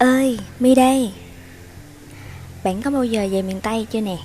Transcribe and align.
ơi, 0.00 0.38
Mi 0.60 0.74
đây 0.74 1.12
Bạn 2.64 2.82
có 2.82 2.90
bao 2.90 3.04
giờ 3.04 3.28
về 3.30 3.42
miền 3.42 3.60
Tây 3.60 3.86
chưa 3.90 4.00
nè? 4.00 4.16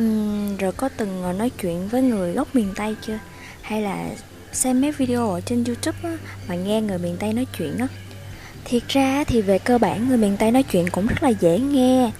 Uhm, 0.00 0.56
rồi 0.56 0.72
có 0.72 0.88
từng 0.88 1.20
ngồi 1.20 1.34
nói 1.34 1.50
chuyện 1.50 1.88
với 1.88 2.02
người 2.02 2.32
gốc 2.32 2.54
miền 2.54 2.72
Tây 2.76 2.96
chưa? 3.06 3.18
Hay 3.60 3.82
là 3.82 4.08
xem 4.52 4.80
mấy 4.80 4.92
video 4.92 5.30
ở 5.30 5.40
trên 5.40 5.64
Youtube 5.64 5.98
á, 6.02 6.16
mà 6.48 6.54
nghe 6.54 6.80
người 6.80 6.98
miền 6.98 7.16
Tây 7.20 7.32
nói 7.32 7.46
chuyện 7.58 7.78
á 7.78 7.86
Thiệt 8.64 8.82
ra 8.88 9.24
thì 9.24 9.42
về 9.42 9.58
cơ 9.58 9.78
bản 9.78 10.08
người 10.08 10.18
miền 10.18 10.36
Tây 10.36 10.50
nói 10.50 10.62
chuyện 10.62 10.90
cũng 10.90 11.06
rất 11.06 11.22
là 11.22 11.28
dễ 11.28 11.58
nghe 11.58 12.10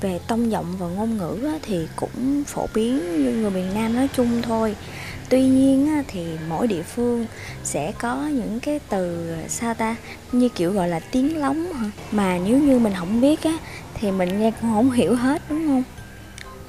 Về 0.00 0.18
tông 0.28 0.50
giọng 0.50 0.76
và 0.78 0.86
ngôn 0.86 1.18
ngữ 1.18 1.46
á, 1.46 1.58
thì 1.62 1.86
cũng 1.96 2.44
phổ 2.46 2.66
biến 2.74 3.24
như 3.24 3.32
người 3.32 3.50
miền 3.50 3.74
Nam 3.74 3.96
nói 3.96 4.08
chung 4.16 4.42
thôi 4.42 4.76
tuy 5.28 5.42
nhiên 5.42 6.02
thì 6.08 6.26
mỗi 6.48 6.66
địa 6.66 6.82
phương 6.82 7.26
sẽ 7.64 7.92
có 7.98 8.26
những 8.26 8.60
cái 8.60 8.80
từ, 8.88 9.34
sao 9.48 9.74
ta, 9.74 9.96
như 10.32 10.48
kiểu 10.48 10.72
gọi 10.72 10.88
là 10.88 11.00
tiếng 11.00 11.36
lóng 11.36 11.72
hả? 11.72 11.90
Mà 12.12 12.38
nếu 12.46 12.58
như 12.58 12.78
mình 12.78 12.92
không 12.98 13.20
biết 13.20 13.42
á, 13.42 13.58
thì 13.94 14.10
mình 14.10 14.40
nghe 14.40 14.50
cũng 14.50 14.70
không 14.72 14.90
hiểu 14.90 15.14
hết, 15.14 15.42
đúng 15.48 15.66
không? 15.66 15.82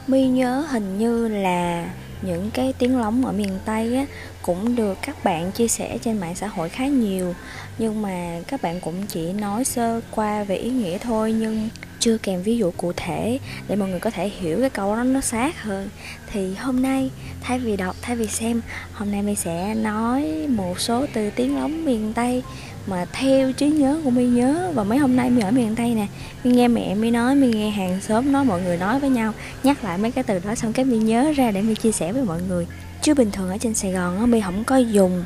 Mi 0.07 0.27
nhớ 0.27 0.65
hình 0.69 0.97
như 0.97 1.27
là 1.27 1.89
những 2.25 2.51
cái 2.51 2.73
tiếng 2.77 2.97
lóng 2.97 3.25
ở 3.25 3.31
miền 3.31 3.59
tây 3.65 3.95
á, 3.95 4.05
cũng 4.41 4.75
được 4.75 4.97
các 5.01 5.23
bạn 5.23 5.51
chia 5.51 5.67
sẻ 5.67 5.97
trên 6.01 6.19
mạng 6.19 6.35
xã 6.35 6.47
hội 6.47 6.69
khá 6.69 6.87
nhiều. 6.87 7.35
Nhưng 7.77 8.01
mà 8.01 8.39
các 8.47 8.61
bạn 8.61 8.79
cũng 8.81 9.05
chỉ 9.07 9.33
nói 9.33 9.63
sơ 9.63 10.01
qua 10.11 10.43
về 10.43 10.55
ý 10.55 10.69
nghĩa 10.69 10.97
thôi, 10.97 11.31
nhưng 11.31 11.69
chưa 11.99 12.17
kèm 12.17 12.43
ví 12.43 12.57
dụ 12.57 12.71
cụ 12.77 12.91
thể 12.95 13.39
để 13.67 13.75
mọi 13.75 13.89
người 13.89 13.99
có 13.99 14.09
thể 14.09 14.29
hiểu 14.29 14.57
cái 14.59 14.69
câu 14.69 14.95
đó 14.95 15.03
nó 15.03 15.21
sát 15.21 15.63
hơn. 15.63 15.89
Thì 16.31 16.55
hôm 16.55 16.81
nay, 16.81 17.11
thay 17.41 17.59
vì 17.59 17.77
đọc, 17.77 17.95
thay 18.01 18.15
vì 18.15 18.27
xem, 18.27 18.61
hôm 18.93 19.11
nay 19.11 19.21
mình 19.21 19.35
sẽ 19.35 19.75
nói 19.75 20.47
một 20.49 20.79
số 20.79 21.05
từ 21.13 21.29
tiếng 21.29 21.57
lóng 21.57 21.85
miền 21.85 22.13
tây 22.13 22.43
mà 22.87 23.05
theo 23.11 23.51
trí 23.51 23.69
nhớ 23.69 23.99
của 24.03 24.09
mi 24.09 24.25
nhớ 24.25 24.71
và 24.73 24.83
mấy 24.83 24.97
hôm 24.97 25.15
nay 25.15 25.29
mi 25.29 25.41
ở 25.41 25.51
miền 25.51 25.75
tây 25.75 25.95
nè 25.95 26.07
mi 26.43 26.51
nghe 26.51 26.67
mẹ 26.67 26.95
mi 26.95 27.11
nói 27.11 27.35
mi 27.35 27.47
nghe 27.47 27.69
hàng 27.69 28.01
xóm 28.01 28.31
nói 28.31 28.45
mọi 28.45 28.61
người 28.61 28.77
nói 28.77 28.99
với 28.99 29.09
nhau 29.09 29.33
nhắc 29.63 29.83
lại 29.83 29.97
mấy 29.97 30.11
cái 30.11 30.23
từ 30.23 30.39
đó 30.39 30.55
xong 30.55 30.73
cái 30.73 30.85
mi 30.85 30.97
nhớ 30.97 31.33
ra 31.35 31.51
để 31.51 31.61
mi 31.61 31.75
chia 31.75 31.91
sẻ 31.91 32.13
với 32.13 32.23
mọi 32.23 32.41
người. 32.47 32.67
Chứ 33.01 33.13
bình 33.13 33.31
thường 33.31 33.49
ở 33.49 33.57
trên 33.57 33.73
sài 33.73 33.91
gòn 33.91 34.19
á 34.19 34.25
mi 34.25 34.41
không 34.41 34.63
có 34.63 34.77
dùng 34.77 35.23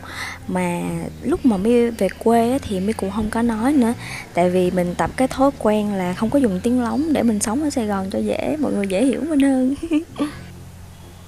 mà 0.48 0.82
lúc 1.24 1.46
mà 1.46 1.58
mi 1.58 1.90
về 1.90 2.08
quê 2.24 2.52
á, 2.52 2.58
thì 2.62 2.80
mi 2.80 2.94
cũng 2.94 3.12
không 3.12 3.30
có 3.30 3.42
nói 3.42 3.74
nữa. 3.74 3.94
Tại 4.34 4.50
vì 4.50 4.72
mình 4.72 4.96
tập 4.98 5.12
cái 5.16 5.28
thói 5.28 5.52
quen 5.60 5.94
là 5.94 6.14
không 6.14 6.30
có 6.30 6.40
dùng 6.40 6.60
tiếng 6.64 6.82
lóng 6.82 7.14
để 7.14 7.24
mình 7.24 7.40
sống 7.40 7.64
ở 7.64 7.70
sài 7.70 7.86
gòn 7.86 8.10
cho 8.12 8.20
dễ 8.20 8.58
mọi 8.60 8.74
người 8.74 8.88
dễ 8.88 9.06
hiểu 9.06 9.22
mình 9.30 9.40
hơn. 9.40 9.76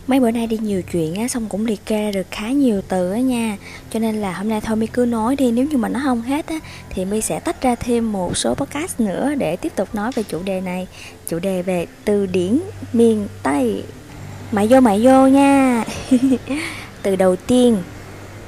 mấy 0.07 0.19
bữa 0.19 0.31
nay 0.31 0.47
đi 0.47 0.57
nhiều 0.57 0.81
chuyện 0.91 1.16
á, 1.16 1.27
xong 1.27 1.49
cũng 1.49 1.66
liệt 1.66 1.85
kê 1.85 2.11
được 2.11 2.27
khá 2.31 2.52
nhiều 2.52 2.81
từ 2.88 3.11
á 3.11 3.19
nha. 3.19 3.57
Cho 3.89 3.99
nên 3.99 4.16
là 4.16 4.33
hôm 4.33 4.49
nay 4.49 4.61
thôi 4.61 4.75
mi 4.75 4.88
cứ 4.88 5.05
nói 5.05 5.35
đi, 5.35 5.52
nếu 5.52 5.66
như 5.66 5.77
mà 5.77 5.89
nó 5.89 5.99
không 6.03 6.21
hết 6.21 6.47
á, 6.47 6.59
thì 6.89 7.05
mi 7.05 7.21
sẽ 7.21 7.39
tách 7.39 7.61
ra 7.61 7.75
thêm 7.75 8.11
một 8.11 8.38
số 8.38 8.55
podcast 8.55 8.99
nữa 8.99 9.33
để 9.38 9.55
tiếp 9.55 9.75
tục 9.75 9.95
nói 9.95 10.11
về 10.16 10.23
chủ 10.23 10.44
đề 10.44 10.61
này. 10.61 10.88
Chủ 11.27 11.39
đề 11.39 11.61
về 11.61 11.88
từ 12.05 12.25
điển 12.25 12.59
miền 12.94 13.27
tây. 13.44 13.83
Mày 14.52 14.67
vô 14.67 14.79
mày 14.79 15.05
vô 15.05 15.27
nha. 15.27 15.83
Từ 17.03 17.16
đầu 17.16 17.35
tiên, 17.35 17.77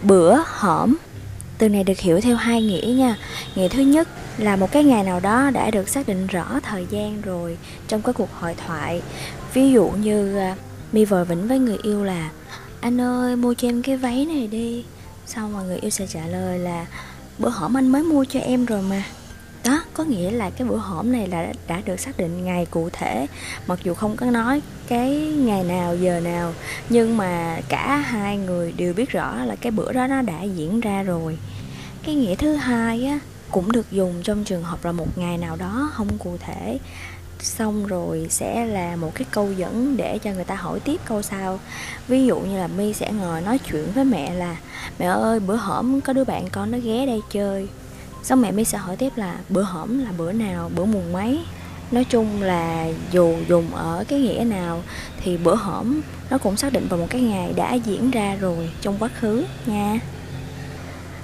bữa 0.03 0.37
hổm. 0.45 0.95
Từ 1.57 1.69
này 1.69 1.83
được 1.83 1.99
hiểu 1.99 2.21
theo 2.21 2.35
hai 2.35 2.61
nghĩa 2.61 2.93
nha. 2.97 3.17
Nghĩa 3.55 3.67
thứ 3.67 3.81
nhất 3.81 4.07
là 4.37 4.55
một 4.55 4.71
cái 4.71 4.83
ngày 4.83 5.03
nào 5.03 5.19
đó 5.19 5.49
đã 5.49 5.71
được 5.71 5.89
xác 5.89 6.07
định 6.07 6.27
rõ 6.27 6.59
thời 6.63 6.85
gian 6.89 7.21
rồi 7.21 7.57
trong 7.87 8.01
cái 8.01 8.13
cuộc 8.13 8.29
hội 8.33 8.55
thoại. 8.67 9.01
Ví 9.53 9.71
dụ 9.71 9.87
như 9.87 10.37
à, 10.37 10.55
à, 10.93 10.95
mi 10.95 11.05
vĩnh 11.05 11.47
với 11.47 11.59
người 11.59 11.77
yêu 11.83 12.03
là 12.03 12.29
anh 12.81 13.01
ơi 13.01 13.35
mua 13.35 13.53
cho 13.53 13.67
em 13.67 13.81
cái 13.81 13.97
váy 13.97 14.25
này 14.25 14.47
đi. 14.47 14.85
Xong 15.25 15.53
mà 15.53 15.61
người 15.61 15.77
yêu 15.77 15.89
sẽ 15.89 16.07
trả 16.07 16.27
lời 16.27 16.59
là 16.59 16.85
bữa 17.39 17.49
hổm 17.49 17.77
anh 17.77 17.87
mới 17.87 18.03
mua 18.03 18.25
cho 18.25 18.39
em 18.39 18.65
rồi 18.65 18.81
mà. 18.81 19.03
Đó 19.65 19.83
có 19.93 20.03
nghĩa 20.03 20.31
là 20.31 20.49
cái 20.49 20.67
bữa 20.67 20.77
hổm 20.77 21.11
này 21.11 21.27
là 21.27 21.53
đã 21.67 21.81
được 21.85 21.99
xác 21.99 22.17
định 22.17 22.45
ngày 22.45 22.65
cụ 22.65 22.89
thể. 22.93 23.27
Mặc 23.67 23.79
dù 23.83 23.93
không 23.93 24.15
có 24.15 24.25
nói 24.25 24.61
cái 24.87 25.11
ngày 25.37 25.63
nào 25.63 25.95
giờ 25.95 26.19
nào 26.19 26.53
nhưng 26.89 27.17
mà 27.17 27.59
cả 27.69 27.95
hai 27.95 28.37
người 28.37 28.71
đều 28.71 28.93
biết 28.93 29.09
rõ 29.09 29.45
là 29.45 29.55
cái 29.55 29.71
bữa 29.71 29.93
đó 29.93 30.07
nó 30.07 30.21
đã 30.21 30.43
diễn 30.43 30.79
ra 30.79 31.03
rồi. 31.03 31.37
Cái 32.05 32.15
nghĩa 32.15 32.35
thứ 32.35 32.53
hai 32.55 33.05
á 33.05 33.19
cũng 33.51 33.71
được 33.71 33.91
dùng 33.91 34.21
trong 34.23 34.43
trường 34.43 34.63
hợp 34.63 34.85
là 34.85 34.91
một 34.91 35.17
ngày 35.17 35.37
nào 35.37 35.55
đó 35.55 35.89
không 35.93 36.17
cụ 36.17 36.37
thể 36.39 36.79
xong 37.43 37.85
rồi 37.85 38.27
sẽ 38.29 38.65
là 38.65 38.95
một 38.95 39.11
cái 39.15 39.25
câu 39.31 39.51
dẫn 39.51 39.97
để 39.97 40.17
cho 40.17 40.31
người 40.31 40.43
ta 40.43 40.55
hỏi 40.55 40.79
tiếp 40.79 41.01
câu 41.05 41.21
sau. 41.21 41.59
Ví 42.07 42.25
dụ 42.25 42.39
như 42.39 42.57
là 42.57 42.67
mi 42.67 42.93
sẽ 42.93 43.11
ngồi 43.11 43.41
nói 43.41 43.57
chuyện 43.57 43.91
với 43.95 44.05
mẹ 44.05 44.33
là, 44.33 44.55
mẹ 44.99 45.05
ơi, 45.05 45.39
bữa 45.39 45.55
hổm 45.55 46.01
có 46.01 46.13
đứa 46.13 46.23
bạn 46.23 46.49
con 46.51 46.71
nó 46.71 46.77
ghé 46.77 47.05
đây 47.05 47.21
chơi. 47.31 47.67
Xong 48.23 48.41
mẹ 48.41 48.51
mi 48.51 48.63
sẽ 48.63 48.77
hỏi 48.77 48.95
tiếp 48.97 49.13
là, 49.15 49.37
bữa 49.49 49.61
hổm 49.61 49.99
là 49.99 50.11
bữa 50.17 50.31
nào, 50.31 50.71
bữa 50.75 50.85
mùng 50.85 51.13
mấy? 51.13 51.39
Nói 51.91 52.03
chung 52.03 52.41
là 52.41 52.87
dù 53.11 53.35
dùng 53.47 53.75
ở 53.75 54.03
cái 54.07 54.19
nghĩa 54.19 54.43
nào 54.43 54.83
thì 55.23 55.37
bữa 55.37 55.55
hổm 55.55 56.01
nó 56.29 56.37
cũng 56.37 56.57
xác 56.57 56.73
định 56.73 56.87
vào 56.89 56.99
một 56.99 57.07
cái 57.09 57.21
ngày 57.21 57.53
đã 57.55 57.73
diễn 57.73 58.11
ra 58.11 58.35
rồi 58.35 58.69
trong 58.81 58.97
quá 58.99 59.09
khứ 59.19 59.45
nha. 59.65 59.99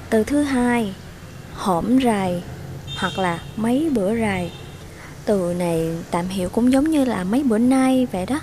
Từ 0.09 0.23
thứ 0.23 0.43
hai, 0.43 0.93
hổm 1.53 1.99
rày 2.03 2.43
hoặc 2.97 3.19
là 3.19 3.39
mấy 3.55 3.89
bữa 3.93 4.15
rày 4.15 4.51
từ 5.25 5.53
này 5.53 5.89
tạm 6.11 6.27
hiểu 6.27 6.49
cũng 6.49 6.71
giống 6.71 6.91
như 6.91 7.05
là 7.05 7.23
mấy 7.23 7.43
bữa 7.43 7.57
nay 7.57 8.07
vậy 8.11 8.25
đó. 8.25 8.39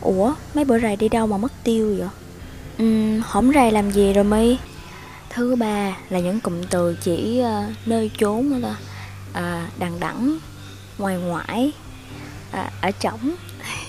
Ủa 0.00 0.34
mấy 0.54 0.64
bữa 0.64 0.78
rày 0.78 0.96
đi 0.96 1.08
đâu 1.08 1.26
mà 1.26 1.36
mất 1.36 1.52
tiêu 1.64 1.96
vậy? 1.98 2.08
Ừm, 2.78 3.20
hổm 3.24 3.52
rày 3.54 3.72
làm 3.72 3.90
gì 3.90 4.12
rồi 4.12 4.24
mi 4.24 4.58
thứ 5.30 5.56
ba 5.56 5.96
là 6.08 6.18
những 6.18 6.40
cụm 6.40 6.62
từ 6.70 6.96
chỉ 7.02 7.42
uh, 7.42 7.86
nơi 7.86 8.10
chốn 8.18 8.62
đó. 8.62 8.74
À, 9.32 9.68
đằng 9.78 10.00
đẳng 10.00 10.38
ngoài 10.98 11.16
ngoại 11.16 11.72
à, 12.52 12.70
ở 12.80 12.90
trống. 12.90 13.34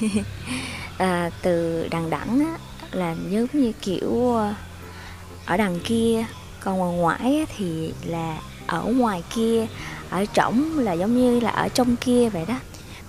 à, 0.97 1.29
từ 1.41 1.87
đằng 1.91 2.09
đẳng 2.09 2.39
á, 2.39 2.57
là 2.91 3.15
giống 3.29 3.47
như 3.53 3.71
kiểu 3.81 4.09
uh, 4.09 4.55
ở 5.45 5.57
đằng 5.57 5.79
kia. 5.79 6.25
Còn 6.59 6.77
ngoài 6.77 6.93
ngoại 6.93 7.37
á, 7.39 7.53
thì 7.57 7.93
là 8.05 8.37
ở 8.67 8.83
ngoài 8.83 9.23
kia 9.35 9.67
ở 10.09 10.25
trỏng 10.33 10.79
là 10.79 10.93
giống 10.93 11.17
như 11.17 11.39
là 11.39 11.49
ở 11.49 11.67
trong 11.67 11.95
kia 11.95 12.29
vậy 12.29 12.45
đó. 12.47 12.55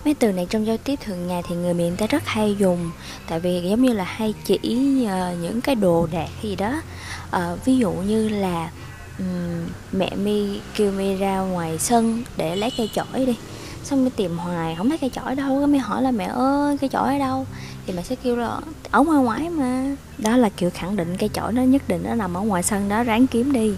Mấy 0.04 0.14
từ 0.14 0.32
này 0.32 0.46
trong 0.50 0.66
giao 0.66 0.76
tiếp 0.76 0.98
thường 1.04 1.26
ngày 1.26 1.42
thì 1.48 1.54
người 1.54 1.74
miền 1.74 1.96
tây 1.96 2.08
rất 2.08 2.26
hay 2.26 2.56
dùng 2.58 2.90
tại 3.28 3.40
vì 3.40 3.60
giống 3.70 3.82
như 3.82 3.92
là 3.92 4.04
hay 4.04 4.34
chỉ 4.44 4.58
ờ, 5.08 5.34
những 5.42 5.60
cái 5.60 5.74
đồ 5.74 6.08
đạc 6.12 6.28
gì 6.42 6.56
đó. 6.56 6.80
À, 7.30 7.54
ví 7.64 7.76
dụ 7.76 7.92
như 7.92 8.28
là 8.28 8.70
um, 9.18 9.68
mẹ 9.92 10.10
mi 10.16 10.60
kêu 10.76 10.92
mi 10.92 11.14
ra 11.14 11.38
ngoài 11.38 11.78
sân 11.78 12.22
để 12.36 12.56
lấy 12.56 12.72
cây 12.78 12.90
chổi 12.94 13.26
đi. 13.26 13.36
Xong 13.84 14.04
mi 14.04 14.10
tìm 14.16 14.38
hoài 14.38 14.74
không 14.74 14.88
thấy 14.88 14.98
cây 14.98 15.10
chổi 15.14 15.34
đâu 15.34 15.58
cái 15.58 15.66
mi 15.66 15.78
hỏi 15.78 16.02
là 16.02 16.10
mẹ 16.10 16.24
ơi 16.24 16.76
cây 16.80 16.90
chổi 16.92 17.12
ở 17.12 17.18
đâu? 17.18 17.46
Thì 17.86 17.92
mẹ 17.92 18.02
sẽ 18.02 18.16
kêu 18.16 18.36
là 18.36 18.60
ở 18.90 19.02
ngoài 19.02 19.22
ngoại 19.22 19.50
mà. 19.50 19.96
Đó 20.18 20.36
là 20.36 20.48
kiểu 20.48 20.70
khẳng 20.74 20.96
định 20.96 21.16
cây 21.18 21.30
chổi 21.34 21.52
nó 21.52 21.62
nhất 21.62 21.82
định 21.88 22.02
nó 22.04 22.14
nằm 22.14 22.36
ở 22.36 22.40
ngoài 22.40 22.62
sân 22.62 22.88
đó 22.88 23.02
ráng 23.02 23.26
kiếm 23.26 23.52
đi 23.52 23.74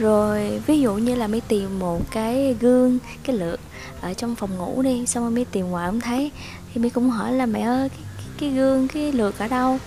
rồi 0.00 0.62
ví 0.66 0.80
dụ 0.80 0.94
như 0.94 1.14
là 1.14 1.26
mới 1.26 1.40
tìm 1.40 1.78
một 1.78 2.10
cái 2.10 2.56
gương 2.60 2.98
cái 3.24 3.36
lược 3.36 3.60
ở 4.00 4.14
trong 4.14 4.34
phòng 4.34 4.58
ngủ 4.58 4.82
đi 4.82 5.06
xong 5.06 5.24
rồi 5.24 5.30
mới 5.30 5.44
tìm 5.44 5.66
ngoài 5.66 5.86
không 5.86 6.00
thấy 6.00 6.30
thì 6.74 6.80
mới 6.80 6.90
cũng 6.90 7.10
hỏi 7.10 7.32
là 7.32 7.46
mẹ 7.46 7.60
ơi 7.60 7.88
cái, 7.88 7.98
cái, 8.16 8.26
cái 8.38 8.50
gương 8.50 8.88
cái 8.88 9.12
lược 9.12 9.38
ở 9.38 9.48
đâu? 9.48 9.78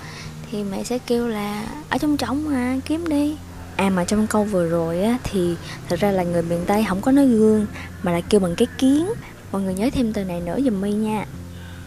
Thì 0.51 0.63
mẹ 0.63 0.83
sẽ 0.83 0.97
kêu 0.97 1.27
là 1.27 1.65
ở 1.89 1.97
trong 1.97 2.17
trống 2.17 2.45
mà 2.53 2.79
kiếm 2.85 3.09
đi. 3.09 3.35
À 3.75 3.89
mà 3.89 4.05
trong 4.05 4.27
câu 4.27 4.43
vừa 4.43 4.69
rồi 4.69 5.01
á 5.01 5.17
thì 5.23 5.55
thật 5.89 5.99
ra 5.99 6.11
là 6.11 6.23
người 6.23 6.41
miền 6.41 6.63
tây 6.67 6.85
không 6.89 7.01
có 7.01 7.11
nói 7.11 7.27
gương 7.27 7.65
mà 8.03 8.11
là 8.11 8.21
kêu 8.21 8.39
bằng 8.39 8.55
cái 8.55 8.67
kiến. 8.77 9.07
Mọi 9.51 9.61
người 9.61 9.73
nhớ 9.73 9.89
thêm 9.93 10.13
từ 10.13 10.23
này 10.23 10.41
nữa 10.41 10.57
giùm 10.65 10.81
mi 10.81 10.91
nha. 10.91 11.25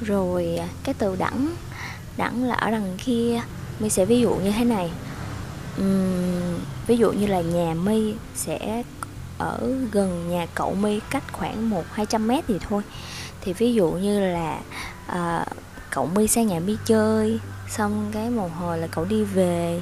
Rồi 0.00 0.56
à, 0.56 0.68
cái 0.84 0.94
từ 0.98 1.16
đẳng 1.18 1.54
đẳng 2.16 2.44
là 2.44 2.54
ở 2.54 2.70
đằng 2.70 2.96
kia. 3.04 3.40
Mi 3.80 3.88
sẽ 3.88 4.04
ví 4.04 4.20
dụ 4.20 4.34
như 4.34 4.50
thế 4.50 4.64
này 4.64 4.90
um, 5.78 6.58
ví 6.86 6.96
dụ 6.96 7.12
như 7.12 7.26
là 7.26 7.40
nhà 7.40 7.74
mi 7.74 8.14
sẽ 8.34 8.82
ở 9.38 9.72
gần 9.92 10.28
nhà 10.30 10.46
cậu 10.54 10.74
mi 10.74 11.00
cách 11.10 11.32
khoảng 11.32 11.70
một 11.70 11.84
hai 11.92 12.06
trăm 12.06 12.28
mét 12.28 12.44
thì 12.48 12.58
thôi. 12.68 12.82
Thì 13.40 13.52
ví 13.52 13.74
dụ 13.74 13.90
như 13.90 14.20
là 14.20 14.58
uh, 15.12 15.46
cậu 15.90 16.06
mi 16.06 16.26
sang 16.26 16.46
nhà 16.46 16.60
mi 16.60 16.76
chơi 16.84 17.40
xong 17.68 18.10
cái 18.12 18.30
một 18.30 18.48
hồi 18.58 18.78
là 18.78 18.86
cậu 18.86 19.04
đi 19.04 19.24
về 19.24 19.80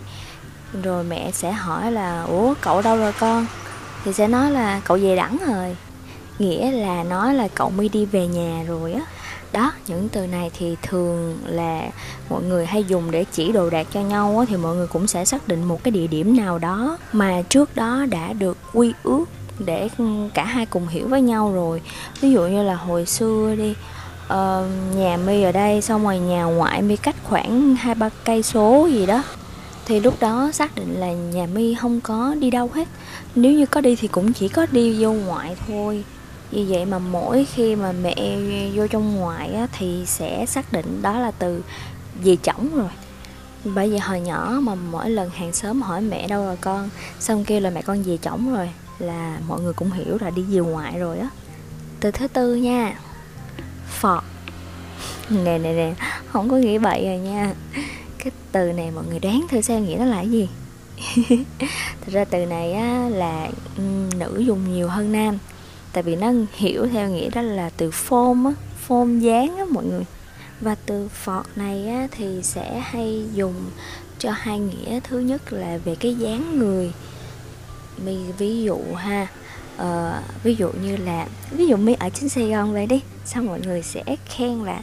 rồi 0.83 1.05
mẹ 1.05 1.31
sẽ 1.33 1.53
hỏi 1.53 1.93
là 1.93 2.23
ủa 2.23 2.55
cậu 2.61 2.83
đâu 2.83 2.97
rồi 2.97 3.13
con? 3.21 3.47
Thì 4.05 4.13
sẽ 4.13 4.29
nói 4.29 4.51
là 4.51 4.81
cậu 4.85 4.97
về 4.97 5.17
đẳng 5.17 5.39
rồi. 5.47 5.77
Nghĩa 6.39 6.71
là 6.71 7.05
nói 7.05 7.35
là 7.35 7.49
cậu 7.55 7.71
mi 7.71 7.89
đi 7.89 8.07
về 8.07 8.27
nhà 8.27 8.65
rồi 8.69 8.93
á 8.93 9.01
đó 9.55 9.73
những 9.87 10.09
từ 10.09 10.27
này 10.27 10.51
thì 10.59 10.77
thường 10.83 11.39
là 11.47 11.91
mọi 12.31 12.43
người 12.43 12.67
hay 12.67 12.85
dùng 12.85 13.11
để 13.11 13.25
chỉ 13.33 13.53
đồ 13.53 13.71
đạc 13.71 13.87
cho 13.93 14.01
nhau 14.01 14.39
á, 14.39 14.45
thì 14.49 14.57
mọi 14.57 14.77
người 14.77 14.87
cũng 14.87 15.07
sẽ 15.07 15.25
xác 15.25 15.49
định 15.49 15.65
một 15.65 15.85
cái 15.85 15.93
địa 15.93 16.07
điểm 16.07 16.37
nào 16.37 16.59
đó 16.59 16.99
mà 17.13 17.43
trước 17.49 17.77
đó 17.77 18.07
đã 18.11 18.33
được 18.33 18.57
quy 18.73 18.93
ước 19.03 19.25
để 19.59 19.89
ừ, 19.99 20.05
cả 20.35 20.45
hai 20.45 20.67
cùng 20.67 20.89
hiểu 20.89 21.09
với 21.09 21.23
nhau 21.23 21.53
rồi. 21.55 21.83
Ví 22.21 22.33
dụ 22.33 22.47
như 22.47 22.63
là 22.63 22.75
hồi 22.75 23.07
xưa 23.07 23.55
đi 23.59 23.71
uh, 24.27 24.97
nhà 24.97 25.17
mi 25.27 25.43
ở 25.43 25.53
đây 25.53 25.83
xong 25.83 26.05
rồi 26.05 26.19
nhà 26.19 26.45
ngoại 26.45 26.83
mi 26.83 26.97
cách 26.97 27.17
khoảng 27.25 27.77
hai 27.77 27.95
ba 27.95 28.09
cây 28.25 28.43
số 28.43 28.89
gì 28.93 29.07
đó 29.07 29.23
thì 29.87 30.01
lúc 30.01 30.15
đó 30.21 30.51
xác 30.53 30.75
định 30.75 31.01
là 31.01 31.13
nhà 31.13 31.47
mi 31.47 31.75
không 31.75 32.01
có 32.01 32.35
đi 32.41 32.51
đâu 32.51 32.71
hết. 32.75 32.89
Nếu 33.35 33.53
như 33.53 33.67
có 33.67 33.81
đi 33.81 33.97
thì 33.97 34.09
cũng 34.09 34.33
chỉ 34.33 34.49
có 34.49 34.67
đi 34.73 35.03
vô 35.03 35.13
ngoại 35.13 35.57
thôi 35.67 36.05
vì 36.55 36.65
vậy 36.69 36.85
mà 36.85 36.99
mỗi 36.99 37.47
khi 37.55 37.77
mà 37.77 37.93
mẹ 37.93 38.39
vô 38.75 38.87
trong 38.87 39.17
ngoại 39.17 39.55
á, 39.55 39.67
thì 39.79 40.03
sẽ 40.07 40.47
xác 40.47 40.73
định 40.73 41.03
đó 41.03 41.19
là 41.19 41.31
từ 41.31 41.63
về 42.25 42.37
chổng 42.43 42.77
rồi. 42.77 42.89
Bởi 43.65 43.91
vì 43.91 43.99
hồi 43.99 44.21
nhỏ 44.21 44.59
mà 44.63 44.75
mỗi 44.75 45.11
lần 45.11 45.31
hàng 45.31 45.53
xóm 45.53 45.83
hỏi 45.83 46.01
mẹ 46.01 46.29
đâu 46.29 46.45
rồi 46.45 46.57
con 46.61 46.91
xong 47.21 47.45
kêu 47.45 47.61
là 47.61 47.71
mẹ 47.71 47.83
con 47.83 48.03
về 48.03 48.17
chổng 48.17 48.55
rồi 48.55 48.71
là 48.99 49.39
mọi 49.49 49.61
người 49.61 49.73
cũng 49.73 49.91
hiểu 49.91 50.19
là 50.21 50.31
đi 50.31 50.45
dì 50.51 50.59
ngoại 50.59 50.99
rồi 50.99 51.19
á. 51.19 51.29
Từ 52.01 52.11
thứ 52.11 52.29
tư 52.29 52.55
nha 52.55 52.99
phọt 53.89 54.25
nè 55.31 55.59
nè 55.59 55.73
nè 55.73 55.95
không 56.33 56.49
có 56.49 56.57
nghĩ 56.57 56.79
bậy 56.79 57.05
rồi 57.05 57.19
nha. 57.19 57.55
Cái 58.19 58.33
từ 58.53 58.73
này 58.73 58.91
mọi 58.91 59.05
người 59.09 59.19
đoán 59.19 59.47
thử 59.51 59.61
xem 59.61 59.85
nghĩa 59.85 59.97
nó 59.97 60.05
là 60.05 60.17
cái 60.17 60.31
gì. 60.31 60.49
Thật 62.01 62.13
ra 62.13 62.25
từ 62.25 62.47
này 62.47 62.73
á 62.73 63.09
là 63.09 63.49
um, 63.77 64.19
nữ 64.19 64.43
dùng 64.47 64.75
nhiều 64.75 64.89
hơn 64.89 65.13
nam 65.13 65.39
tại 65.95 66.03
vì 66.03 66.17
nó 66.17 66.33
hiểu 66.53 66.87
theo 66.93 67.11
nghĩa 67.11 67.31
đó 67.31 67.43
là 67.43 67.71
từ 67.77 67.91
phôm 67.91 68.45
á 68.45 68.53
phôm 68.87 69.21
dáng 69.21 69.57
á 69.57 69.65
mọi 69.71 69.85
người. 69.85 70.05
Và 70.61 70.75
từ 70.87 71.09
phọt 71.09 71.47
này 71.57 71.89
á, 71.89 72.09
thì 72.11 72.43
sẽ 72.43 72.83
hay 72.85 73.25
dùng 73.35 73.55
cho 74.19 74.31
hai 74.31 74.59
nghĩa. 74.59 75.01
Thứ 75.01 75.19
nhất 75.19 75.53
là 75.53 75.79
về 75.85 75.95
cái 75.95 76.15
dáng 76.15 76.59
người. 76.59 76.93
Mi 78.05 78.17
ví 78.39 78.63
dụ 78.63 78.79
ha 78.97 79.27
uh, 79.83 80.43
ví 80.43 80.55
dụ 80.55 80.71
như 80.83 80.97
là 80.97 81.27
ví 81.51 81.67
dụ 81.67 81.77
mi 81.77 81.95
ở 81.99 82.09
trên 82.09 82.29
sài 82.29 82.49
gòn 82.49 82.73
vậy 82.73 82.87
đi 82.87 83.01
xong 83.25 83.47
mọi 83.47 83.61
người 83.61 83.83
sẽ 83.83 84.05
khen 84.27 84.65
là 84.65 84.83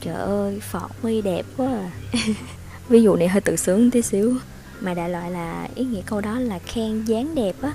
trời 0.00 0.14
ơi 0.14 0.60
phọt 0.60 0.90
mi 1.02 1.22
đẹp 1.22 1.46
quá 1.56 1.66
à. 1.66 1.90
ví 2.88 3.02
dụ 3.02 3.16
này 3.16 3.28
hơi 3.28 3.40
tự 3.40 3.56
sướng 3.56 3.90
tí 3.90 4.02
xíu 4.02 4.34
mà 4.80 4.94
đại 4.94 5.10
loại 5.10 5.30
là 5.30 5.68
ý 5.74 5.84
nghĩa 5.84 6.02
câu 6.06 6.20
đó 6.20 6.38
là 6.38 6.58
khen 6.58 7.04
dáng 7.04 7.34
đẹp 7.34 7.54
á 7.62 7.72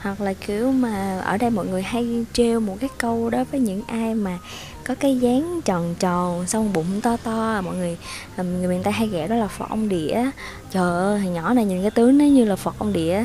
hoặc 0.00 0.20
là 0.20 0.32
kiểu 0.32 0.72
mà 0.72 1.20
ở 1.24 1.36
đây 1.36 1.50
mọi 1.50 1.66
người 1.66 1.82
hay 1.82 2.24
trêu 2.32 2.60
một 2.60 2.76
cái 2.80 2.90
câu 2.98 3.30
đó 3.30 3.44
với 3.50 3.60
những 3.60 3.82
ai 3.86 4.14
mà 4.14 4.38
có 4.84 4.94
cái 4.94 5.16
dáng 5.18 5.60
tròn 5.64 5.94
tròn 5.98 6.46
xong 6.46 6.72
bụng 6.72 7.00
to 7.02 7.16
to 7.16 7.60
mọi 7.64 7.76
người 7.76 7.96
ờ, 8.36 8.44
người 8.44 8.68
miền 8.68 8.82
tây 8.82 8.92
hay 8.92 9.08
ghẻ 9.08 9.28
đó 9.28 9.36
là 9.36 9.48
phật 9.48 9.68
ông 9.68 9.88
đĩa. 9.88 10.24
Trời 10.70 10.92
ơi 10.92 11.18
thằng 11.18 11.34
nhỏ 11.34 11.54
này 11.54 11.64
nhìn 11.64 11.82
cái 11.82 11.90
tướng 11.90 12.18
nó 12.18 12.24
như 12.24 12.44
là 12.44 12.56
phật 12.56 12.74
ông 12.78 12.92
đĩa. 12.92 13.24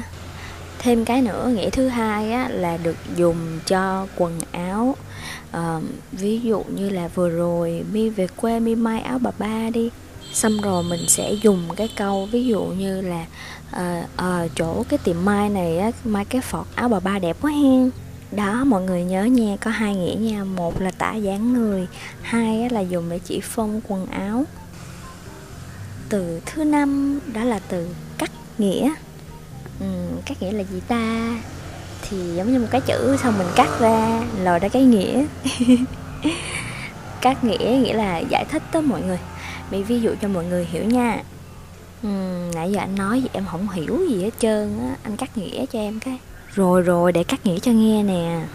Thêm 0.80 1.06
cái 1.06 1.22
nữa 1.22 1.52
nghĩa 1.56 1.70
thứ 1.70 1.88
hai 1.88 2.32
á, 2.32 2.50
là 2.50 2.78
được 2.78 2.98
dùng 3.16 3.60
cho 3.68 4.08
quần 4.16 4.40
áo. 4.52 4.96
À, 5.52 5.80
ví 6.12 6.40
dụ 6.40 6.64
như 6.76 6.90
là 6.90 7.08
vừa 7.08 7.30
rồi 7.30 7.84
mi 7.92 8.10
về 8.10 8.28
quê 8.36 8.60
mi 8.60 8.76
may 8.76 9.02
áo 9.02 9.20
bà 9.20 9.32
ba 9.40 9.70
đi 9.74 9.90
xong 10.34 10.62
rồi 10.62 10.84
mình 10.84 11.00
sẽ 11.08 11.34
dùng 11.34 11.62
cái 11.76 11.90
câu 11.96 12.28
ví 12.32 12.46
dụ 12.46 12.64
như 12.64 13.02
là 13.02 13.26
à, 13.76 14.08
à, 14.16 14.48
chỗ 14.56 14.84
cái 14.90 15.00
tiệm 15.04 15.26
mai 15.26 15.50
này 15.50 15.78
á 15.78 15.92
mai 16.04 16.26
cái 16.26 16.42
phọt 16.42 16.66
áo 16.76 16.90
bà 16.90 17.00
ba 17.00 17.20
đẹp 17.20 17.38
quá 17.42 17.52
hen. 17.52 17.92
Đó 18.32 18.64
mọi 18.64 18.82
người 18.82 19.04
nhớ 19.04 19.24
nha 19.24 19.58
có 19.62 19.72
hai 19.72 19.96
nghĩa 19.96 20.16
nha. 20.16 20.44
Một 20.44 20.82
là 20.82 20.92
tả 20.92 21.14
dáng 21.14 21.54
người 21.54 21.88
hai 22.22 22.70
là 22.70 22.80
dùng 22.80 23.10
để 23.10 23.20
chỉ 23.20 23.42
phong 23.44 23.82
quần 23.88 24.06
áo. 24.06 24.44
Từ 26.10 26.42
thứ 26.46 26.64
năm 26.64 27.20
đó 27.34 27.44
là 27.44 27.60
từ 27.60 27.88
cắt 28.18 28.32
nghĩa. 28.58 28.94
Ừ, 29.80 29.86
cắt 30.26 30.42
nghĩa 30.42 30.52
là 30.52 30.64
gì 30.64 30.82
ta? 30.88 31.36
Thì 32.10 32.18
giống 32.36 32.54
như 32.54 32.60
một 32.60 32.68
cái 32.72 32.82
chữ 32.82 33.18
xong 33.24 33.38
mình 33.38 33.48
cắt 33.56 33.70
ra 33.80 34.24
lòi 34.44 34.60
ra 34.60 34.68
cái 34.68 34.84
nghĩa. 34.84 35.26
Cắt 37.22 37.44
nghĩa 37.44 37.80
nghĩa 37.84 37.94
là 37.94 38.18
giải 38.18 38.46
thích 38.46 38.64
đó 38.74 38.82
mọi 38.82 39.02
người. 39.02 39.20
Bị 39.72 39.84
ví 39.84 40.02
dụ 40.02 40.16
cho 40.22 40.28
mọi 40.28 40.46
người 40.46 40.66
hiểu 40.66 40.84
nha 40.84 41.24
ừ, 42.04 42.10
nãy 42.56 42.72
giờ 42.72 42.80
anh 42.80 42.96
nói 42.96 43.22
gì 43.22 43.28
em 43.34 43.46
không 43.52 43.70
hiểu 43.70 44.00
gì 44.10 44.24
hết 44.24 44.34
trơn 44.40 44.80
á 44.80 44.96
anh 45.04 45.18
cắt 45.18 45.38
nghĩa 45.38 45.66
cho 45.66 45.80
em 45.80 46.00
cái. 46.00 46.20
Rồi 46.54 46.82
rồi 46.82 47.12
để 47.12 47.24
cắt 47.24 47.46
nghĩa 47.46 47.60
cho 47.60 47.72
nghe 47.72 48.04
nè. 48.04 48.46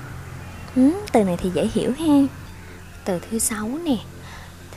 Ừ, 0.76 0.90
từ 1.12 1.24
này 1.24 1.36
thì 1.36 1.50
dễ 1.54 1.68
hiểu 1.72 1.92
ha. 1.98 2.14
Từ 3.04 3.18
thứ 3.30 3.38
sáu 3.38 3.68
nè. 3.84 3.96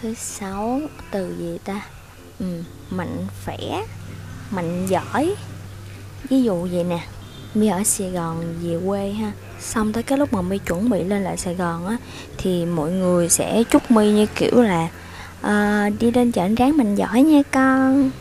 Thứ 0.02 0.14
sáu 0.14 0.82
từ 1.12 1.36
gì 1.40 1.58
ta? 1.64 1.82
Ừ, 2.40 2.46
mạnh 2.90 3.28
khỏe 3.46 3.58
mạnh 4.52 4.86
giỏi. 4.88 5.36
Ví 6.30 6.44
dụ 6.44 6.68
vậy 6.72 6.84
nè 6.84 7.00
mi 7.54 7.68
ở 7.68 7.84
sài 7.84 8.10
gòn 8.10 8.44
về 8.62 8.80
quê 8.88 9.12
ha. 9.12 9.32
Xong 9.60 9.94
tới 9.94 10.04
cái 10.04 10.18
lúc 10.18 10.34
mà 10.34 10.42
mi 10.42 10.58
chuẩn 10.58 10.90
bị 10.90 11.04
lên 11.04 11.24
lại 11.24 11.38
sài 11.38 11.56
gòn 11.56 11.88
á 11.88 11.98
thì 12.38 12.66
mọi 12.66 12.92
người 12.92 13.30
sẽ 13.30 13.64
chúc 13.64 13.92
mi 13.92 14.12
như 14.12 14.26
kiểu 14.36 14.62
là 14.62 14.90
uh, 15.42 16.00
đi 16.00 16.12
lên 16.12 16.32
chợ 16.32 16.48
ráng 16.58 16.78
mình 16.78 16.96
giỏi 16.96 17.24
nha 17.24 17.42
con 17.52 18.12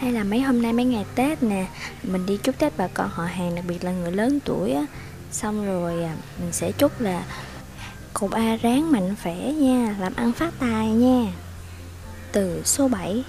hay 0.00 0.12
là 0.12 0.24
mấy 0.24 0.40
hôm 0.40 0.62
nay 0.62 0.72
mấy 0.72 0.84
ngày 0.84 1.04
tết 1.14 1.42
nè, 1.42 1.66
mình 2.02 2.26
đi 2.26 2.36
chúc 2.36 2.58
tết 2.58 2.72
bà 2.76 2.86
con 2.94 3.08
họ 3.12 3.24
hàng, 3.24 3.54
đặc 3.54 3.64
biệt 3.68 3.84
là 3.84 3.92
người 3.92 4.12
lớn 4.12 4.38
tuổi 4.44 4.72
á. 4.72 4.86
Xong 5.32 5.66
rồi 5.66 6.04
à, 6.04 6.14
mình 6.40 6.52
sẽ 6.52 6.72
chúc 6.72 7.00
là 7.00 7.24
cô 8.14 8.28
ba 8.28 8.56
ráng 8.62 8.92
mạnh 8.92 9.14
khỏe 9.22 9.36
nha, 9.52 9.96
làm 10.00 10.14
ăn 10.14 10.32
phát 10.32 10.54
tài 10.58 10.88
nha. 10.88 11.32
Từ 12.32 12.62
số 12.64 12.88
7 12.88 13.24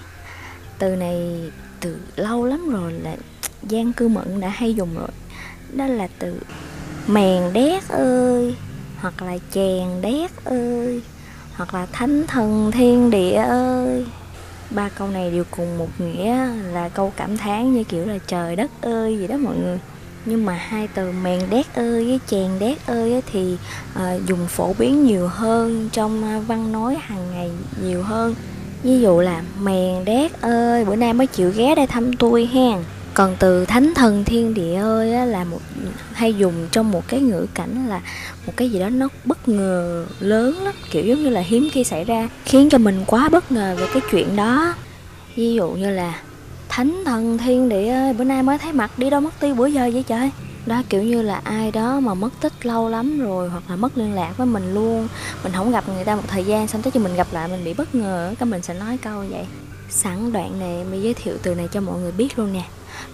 từ 0.78 0.96
này, 0.96 1.50
từ 1.80 1.96
lâu 2.16 2.44
lắm 2.44 2.70
rồi 2.70 2.92
là 2.92 3.16
Giang 3.70 3.92
Cư 3.92 4.08
Mận 4.08 4.40
đã 4.40 4.48
hay 4.48 4.74
dùng 4.74 4.94
rồi. 4.94 5.08
Đó 5.72 5.86
là 5.86 6.08
từ 6.18 6.40
mèn 7.06 7.52
đét 7.52 7.88
ơi, 7.88 8.56
Hoặc 9.00 9.22
là 9.22 9.38
chèn 9.50 9.88
đét 10.02 10.30
ơi, 10.44 11.02
Hoặc 11.54 11.74
là 11.74 11.86
thánh 11.92 12.26
thần 12.26 12.70
thiên 12.70 13.10
địa 13.10 13.36
ơi 13.36 14.06
ba 14.74 14.88
câu 14.88 15.08
này 15.08 15.30
đều 15.30 15.44
cùng 15.50 15.78
một 15.78 15.88
nghĩa 15.98 16.46
là 16.72 16.88
câu 16.88 17.12
cảm 17.16 17.36
thán 17.36 17.74
như 17.74 17.84
kiểu 17.84 18.06
là 18.06 18.18
trời 18.26 18.56
đất 18.56 18.70
ơi 18.80 19.18
gì 19.18 19.26
đó 19.26 19.36
mọi 19.36 19.56
người. 19.56 19.78
Nhưng 20.24 20.44
mà 20.46 20.52
hai 20.52 20.88
từ 20.94 21.12
mèn 21.22 21.40
đét 21.50 21.74
ơi 21.74 22.04
với 22.04 22.20
chèn 22.26 22.58
đét 22.58 22.86
ơi 22.86 23.22
thì 23.32 23.56
à, 23.94 24.14
dùng 24.26 24.46
phổ 24.48 24.74
biến 24.78 25.04
nhiều 25.04 25.28
hơn 25.28 25.88
trong 25.92 26.42
văn 26.46 26.72
nói 26.72 26.96
hàng 27.00 27.30
ngày 27.34 27.50
nhiều 27.82 28.02
hơn. 28.02 28.34
Ví 28.82 29.00
dụ 29.00 29.20
là 29.20 29.42
mèn 29.60 30.04
đét 30.04 30.40
ơi 30.40 30.84
bữa 30.84 30.96
nay 30.96 31.12
mới 31.12 31.26
chịu 31.26 31.52
ghé 31.56 31.74
đây 31.74 31.86
thăm 31.86 32.12
tôi 32.12 32.48
hen 32.52 32.78
còn 33.14 33.36
từ 33.38 33.64
thánh 33.64 33.92
thần 33.94 34.24
thiên 34.24 34.54
địa 34.54 34.76
ơi 34.76 35.14
á, 35.14 35.24
là 35.24 35.44
một 35.44 35.60
hay 36.12 36.34
dùng 36.34 36.68
trong 36.70 36.90
một 36.90 37.08
cái 37.08 37.20
ngữ 37.20 37.46
cảnh 37.54 37.88
là 37.88 38.00
một 38.46 38.52
cái 38.56 38.70
gì 38.70 38.78
đó 38.80 38.88
nó 38.88 39.08
bất 39.24 39.48
ngờ 39.48 40.06
lớn 40.20 40.64
lắm. 40.64 40.74
Kiểu 40.90 41.04
giống 41.04 41.22
như 41.22 41.28
là 41.28 41.40
hiếm 41.40 41.68
khi 41.72 41.84
xảy 41.84 42.04
ra 42.04 42.28
khiến 42.44 42.70
cho 42.70 42.78
mình 42.78 43.04
quá 43.06 43.28
bất 43.28 43.52
ngờ 43.52 43.76
về 43.78 43.86
cái 43.92 44.02
chuyện 44.10 44.36
đó. 44.36 44.74
Ví 45.36 45.54
dụ 45.54 45.70
như 45.70 45.90
là 45.90 46.20
thánh 46.68 47.02
thần 47.04 47.38
thiên 47.38 47.68
địa 47.68 47.88
ơi 47.88 48.12
bữa 48.12 48.24
nay 48.24 48.42
mới 48.42 48.58
thấy 48.58 48.72
mặt 48.72 48.98
đi 48.98 49.10
đâu 49.10 49.20
mất 49.20 49.40
tiêu 49.40 49.54
bữa 49.54 49.66
giờ 49.66 49.90
vậy 49.92 50.04
trời? 50.06 50.30
Đó 50.66 50.82
kiểu 50.88 51.02
như 51.02 51.22
là 51.22 51.40
ai 51.44 51.70
đó 51.70 52.00
mà 52.00 52.14
mất 52.14 52.30
tích 52.40 52.66
lâu 52.66 52.88
lắm 52.88 53.20
rồi 53.20 53.48
hoặc 53.48 53.62
là 53.68 53.76
mất 53.76 53.98
liên 53.98 54.14
lạc 54.14 54.36
với 54.36 54.46
mình 54.46 54.74
luôn 54.74 55.08
mình 55.42 55.52
không 55.52 55.72
gặp 55.72 55.88
người 55.88 56.04
ta 56.04 56.16
một 56.16 56.22
thời 56.28 56.44
gian 56.44 56.68
xong 56.68 56.82
tới 56.82 56.90
khi 56.90 57.00
mình 57.00 57.16
gặp 57.16 57.26
lại 57.32 57.48
mình 57.48 57.64
bị 57.64 57.74
bất 57.74 57.94
ngờ 57.94 58.34
cái 58.38 58.46
mình 58.46 58.62
sẽ 58.62 58.74
nói 58.74 58.98
câu 59.02 59.24
vậy. 59.30 59.46
Sẵn 59.90 60.32
đoạn 60.32 60.58
này 60.60 60.84
mình 60.90 61.02
giới 61.02 61.14
thiệu 61.14 61.34
từ 61.42 61.54
này 61.54 61.68
cho 61.72 61.80
mọi 61.80 62.00
người 62.00 62.12
biết 62.12 62.38
luôn 62.38 62.52
nè 62.52 62.62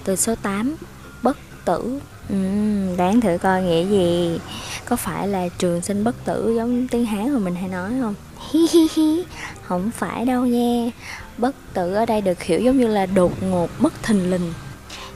từ 0.04 0.16
số 0.16 0.34
8 0.34 0.76
bất 1.22 1.36
tử. 1.64 2.00
Ừ, 2.28 2.34
uhm, 2.34 2.96
đoán 2.96 3.20
thử 3.20 3.38
coi 3.38 3.62
nghĩa 3.62 3.84
gì. 3.84 4.38
Có 4.84 4.96
phải 4.96 5.28
là 5.28 5.48
trường 5.58 5.82
sinh 5.82 6.04
bất 6.04 6.24
tử 6.24 6.54
giống 6.56 6.88
tiếng 6.88 7.06
hán 7.06 7.32
mà 7.32 7.38
mình 7.38 7.54
hay 7.54 7.68
nói 7.68 7.92
không? 8.00 8.14
Hi 8.50 8.60
hi 8.72 8.88
hi. 8.94 9.24
Không 9.62 9.90
phải 9.90 10.24
đâu 10.24 10.46
nha. 10.46 10.90
Bất 11.38 11.54
tử 11.74 11.94
ở 11.94 12.06
đây 12.06 12.20
được 12.20 12.42
hiểu 12.42 12.60
giống 12.60 12.78
như 12.78 12.86
là 12.86 13.06
đột 13.06 13.42
ngột 13.42 13.70
bất 13.78 14.02
thình 14.02 14.30
lình. 14.30 14.52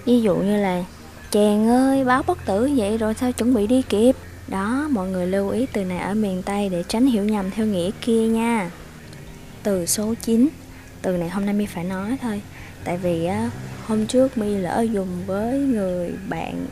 Ví 0.04 0.20
dụ 0.20 0.36
như 0.36 0.56
là 0.56 0.84
chàng 1.30 1.68
ơi 1.68 2.04
báo 2.04 2.22
bất 2.26 2.44
tử 2.44 2.70
vậy 2.76 2.98
rồi 2.98 3.14
sao 3.14 3.32
chuẩn 3.32 3.54
bị 3.54 3.66
đi 3.66 3.82
kịp? 3.82 4.16
Đó 4.48 4.88
mọi 4.90 5.08
người 5.08 5.26
lưu 5.26 5.50
ý 5.50 5.66
từ 5.72 5.84
này 5.84 5.98
ở 5.98 6.14
miền 6.14 6.42
tây 6.42 6.68
để 6.68 6.84
tránh 6.88 7.06
hiểu 7.06 7.24
nhầm 7.24 7.50
theo 7.50 7.66
nghĩa 7.66 7.90
kia 8.00 8.26
nha. 8.26 8.70
Từ 9.62 9.86
số 9.86 10.14
9 10.22 10.48
từ 11.02 11.16
này 11.16 11.28
hôm 11.28 11.46
nay 11.46 11.54
mi 11.54 11.66
phải 11.66 11.84
nói 11.84 12.16
thôi. 12.22 12.42
Tại 12.84 12.96
vì 12.96 13.24
á 13.24 13.50
hôm 13.86 14.06
trước 14.06 14.38
mi 14.38 14.54
lỡ 14.54 14.86
dùng 14.92 15.08
với 15.26 15.58
người 15.58 16.12
bạn 16.28 16.66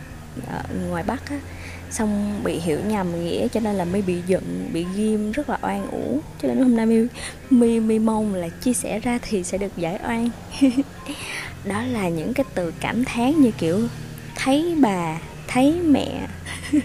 ở 0.47 0.62
ngoài 0.88 1.05
bắc 1.07 1.31
á 1.31 1.40
xong 1.90 2.40
bị 2.45 2.61
hiểu 2.61 2.79
nhầm 2.87 3.25
nghĩa 3.25 3.49
cho 3.49 3.61
nên 3.61 3.76
là 3.76 3.85
mi 3.85 4.02
bị 4.02 4.17
giận 4.26 4.71
bị 4.73 4.87
ghim 4.97 5.33
rất 5.33 5.50
là 5.50 5.59
oan 5.62 5.90
uổng. 5.90 6.21
Cho 6.43 6.49
nên 6.49 6.59
hôm 6.59 6.76
nay 6.76 6.87
mi 6.87 7.07
mi 7.50 7.81
mi 7.81 7.99
mong 7.99 8.35
là 8.35 8.49
chia 8.49 8.73
sẻ 8.73 8.99
ra 8.99 9.19
thì 9.23 9.45
sẽ 9.45 9.59
được 9.59 9.76
giải 9.76 9.99
oan. 10.05 10.31
Đó 11.64 11.83
là 11.93 12.09
những 12.09 12.35
cái 12.35 12.45
từ 12.55 12.73
cảm 12.81 13.05
thán 13.05 13.40
như 13.40 13.50
kiểu 13.59 13.81
thấy 14.35 14.76
bà 14.81 15.19
thấy 15.47 15.81
mẹ. 15.85 16.26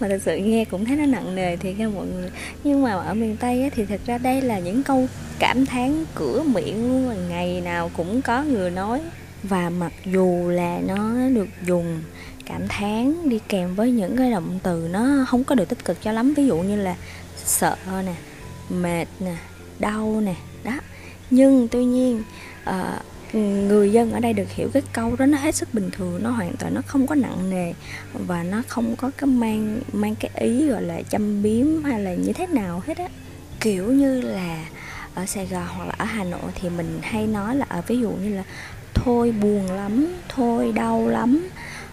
Mà 0.00 0.08
thật 0.08 0.18
sự 0.24 0.36
nghe 0.36 0.64
cũng 0.64 0.84
thấy 0.84 0.96
nó 0.96 1.06
nặng 1.06 1.34
nề 1.34 1.56
thì 1.56 1.74
các 1.78 1.90
mọi 1.94 2.06
người. 2.06 2.30
Nhưng 2.64 2.82
mà 2.82 2.92
ở 2.92 3.14
miền 3.14 3.36
tây 3.36 3.62
á, 3.62 3.68
thì 3.74 3.84
thật 3.84 4.00
ra 4.06 4.18
đây 4.18 4.42
là 4.42 4.58
những 4.58 4.82
câu 4.82 5.08
cảm 5.42 5.66
thán 5.66 6.04
cửa 6.14 6.42
miệng 6.42 6.88
luôn 6.88 7.08
là 7.08 7.14
ngày 7.28 7.60
nào 7.60 7.90
cũng 7.96 8.22
có 8.22 8.42
người 8.42 8.70
nói. 8.70 9.00
Và 9.42 9.70
mặc 9.70 9.92
dù 10.04 10.50
là 10.50 10.80
nó 10.86 11.28
được 11.34 11.48
dùng 11.66 12.02
cảm 12.46 12.68
thán 12.68 13.28
đi 13.28 13.38
kèm 13.48 13.74
với 13.74 13.90
những 13.90 14.16
cái 14.16 14.30
động 14.30 14.58
từ 14.62 14.88
nó 14.90 15.26
không 15.28 15.44
có 15.44 15.54
được 15.54 15.68
tích 15.68 15.84
cực 15.84 16.02
cho 16.02 16.12
lắm. 16.12 16.34
Ví 16.34 16.46
dụ 16.46 16.56
như 16.56 16.76
là 16.76 16.96
sợ 17.44 17.76
nè 18.06 18.14
mệt 18.68 19.06
nè 19.20 19.36
đau 19.78 20.20
nè 20.20 20.34
đó. 20.64 20.72
Nhưng 21.30 21.68
tuy 21.68 21.84
nhiên 21.84 22.22
uh, 22.70 22.76
người 23.68 23.92
dân 23.92 24.12
ở 24.12 24.20
đây 24.20 24.32
được 24.32 24.50
hiểu 24.50 24.68
cái 24.72 24.82
câu 24.92 25.16
đó 25.16 25.26
nó 25.26 25.38
hết 25.38 25.54
sức 25.54 25.74
bình 25.74 25.90
thường 25.92 26.22
nó 26.22 26.30
hoàn 26.30 26.56
toàn 26.56 26.74
nó 26.74 26.82
không 26.86 27.06
có 27.06 27.14
nặng 27.14 27.50
nề 27.50 27.72
và 28.26 28.42
nó 28.42 28.62
không 28.68 28.96
có 28.96 29.10
cái 29.18 29.26
mang 29.26 29.80
mang 29.92 30.14
cái 30.14 30.30
ý 30.34 30.66
gọi 30.66 30.82
là 30.82 31.02
châm 31.02 31.42
biếm 31.42 31.84
hay 31.84 32.00
là 32.00 32.14
như 32.14 32.32
thế 32.32 32.46
nào 32.46 32.82
hết 32.86 32.98
á. 32.98 33.08
Kiểu 33.60 33.92
như 33.92 34.20
là 34.20 34.64
ở 35.14 35.26
Sài 35.26 35.46
Gòn 35.46 35.66
hoặc 35.76 35.84
là 35.84 35.94
ở 35.98 36.04
Hà 36.04 36.24
Nội 36.24 36.50
thì 36.54 36.68
mình 36.68 36.98
hay 37.02 37.26
nói 37.26 37.56
là 37.56 37.66
ở 37.68 37.82
ví 37.86 38.00
dụ 38.00 38.10
như 38.10 38.36
là, 38.36 38.42
thôi 38.94 39.34
buồn 39.42 39.66
lắm, 39.72 40.06
thôi 40.28 40.72
đau 40.74 41.08
lắm 41.08 41.48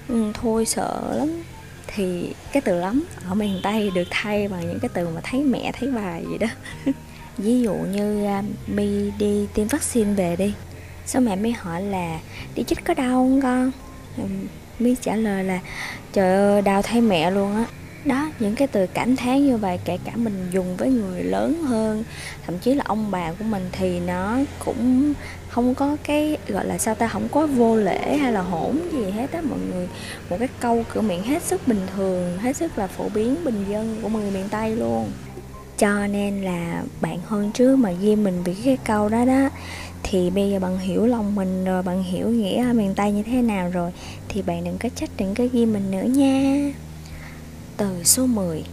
ừ, 0.08 0.32
thôi 0.34 0.66
sợ 0.66 1.16
lắm. 1.18 1.44
Thì 1.88 2.34
cái 2.52 2.62
từ 2.62 2.80
lắm 2.80 3.04
ở 3.30 3.36
miền 3.36 3.60
Tây 3.64 3.92
được 3.96 4.08
thay 4.10 4.48
bằng 4.48 4.68
những 4.68 4.80
cái 4.80 4.90
từ 4.94 5.10
mà 5.10 5.22
thấy 5.24 5.44
mẹ, 5.44 5.72
thấy 5.80 5.92
bà 5.92 6.18
gì 6.18 6.38
đó. 6.38 6.48
Ví 7.38 7.62
dụ 7.62 7.74
như 7.74 8.26
à, 8.26 8.44
mi 8.68 9.12
đi 9.20 9.48
tiêm 9.54 9.68
vaccine 9.68 10.14
về 10.14 10.36
đi. 10.36 10.54
Sao 11.06 11.22
mẹ 11.22 11.36
mi 11.36 11.52
hỏi 11.52 11.82
là, 11.82 12.20
đi 12.56 12.64
chích 12.64 12.86
có 12.86 12.94
đau 12.94 13.14
không 13.14 13.42
con? 13.42 13.72
Mi 14.80 14.96
trả 15.02 15.16
lời 15.16 15.44
là, 15.44 15.60
trời 16.14 16.36
ơi, 16.36 16.62
đau 16.62 16.82
thay 16.82 17.02
mẹ 17.02 17.32
luôn 17.32 17.56
á 17.56 17.66
đó, 18.06 18.32
những 18.39 18.56
cái 18.56 18.68
từ 18.68 18.88
cảm 18.88 19.15
thán 19.15 19.46
như 19.46 19.58
vậy, 19.58 19.79
kể 19.86 19.98
cả 20.06 20.12
mình 20.15 20.48
dùng 20.51 20.77
với 20.77 20.89
người 20.89 21.24
lớn 21.24 21.63
hơn, 21.63 22.03
thậm 22.46 22.60
chí 22.60 22.74
là 22.74 22.84
ông 22.88 23.12
bà 23.12 23.32
của 23.32 23.44
mình 23.44 23.70
thì 23.72 24.00
nó 24.00 24.39
cũng 24.65 25.13
không 25.50 25.75
có 25.75 25.98
cái, 26.03 26.38
gọi 26.48 26.65
là 26.65 26.77
sao 26.77 26.96
ta, 26.96 27.08
không 27.08 27.27
có 27.32 27.48
vô 27.48 27.75
lễ 27.75 28.18
hay 28.18 28.32
là 28.32 28.41
hỗn 28.41 28.75
gì 28.91 29.12
hết 29.12 29.32
á. 29.32 29.41
Mọi 29.41 29.60
người, 29.74 29.88
một 30.29 30.36
cái 30.39 30.48
câu 30.60 30.84
cửa 30.94 31.01
miệng 31.01 31.24
hết 31.24 31.44
sức 31.44 31.68
bình 31.68 31.82
thường, 31.96 32.38
hết 32.38 32.56
sức 32.56 32.77
là 32.77 32.88
phổ 32.88 33.10
biến 33.10 33.36
bình 33.46 33.65
dân 33.70 34.00
của 34.01 34.10
người 34.10 34.32
miền 34.32 34.46
tây 34.50 34.75
luôn. 34.75 35.12
Cho 35.77 36.08
nên 36.08 36.41
là 36.41 36.84
bạn 37.01 37.20
hơn 37.25 37.51
trước 37.51 37.75
mà 37.75 37.91
ghi 37.91 38.15
mình 38.15 38.44
bị 38.46 38.53
cái 38.65 38.77
câu 38.86 39.10
đó 39.10 39.25
đó, 39.25 39.50
thì 40.03 40.29
bây 40.29 40.51
giờ 40.51 40.60
bạn 40.60 40.79
hiểu 40.79 41.06
lòng 41.06 41.36
mình 41.36 41.65
rồi, 41.65 41.84
bạn 41.84 42.03
hiểu 42.03 42.29
nghĩa 42.29 42.72
miền 42.75 42.94
tây 42.96 43.12
như 43.12 43.24
thế 43.24 43.41
nào 43.41 43.70
rồi, 43.74 43.91
thì 44.27 44.41
bạn 44.41 44.63
đừng 44.63 44.77
có 44.77 44.89
trách, 44.96 45.10
đừng 45.18 45.36
có 45.36 45.44
ghi 45.51 45.65
mình 45.65 45.91
nữa 45.91 46.03
nha 46.03 46.72
từ 47.79 48.03
số 48.03 48.25
10 48.25 48.63